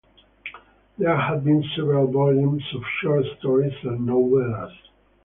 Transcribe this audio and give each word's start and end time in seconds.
There 0.97 1.15
have 1.15 1.43
been 1.43 1.63
several 1.75 2.07
volumes 2.11 2.63
of 2.73 2.81
short 3.03 3.23
stories 3.37 3.75
and 3.83 3.99
novellas. 4.09 4.75